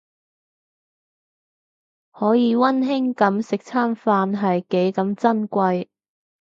[2.11, 5.89] 可以溫馨噉食餐飯係幾咁珍貴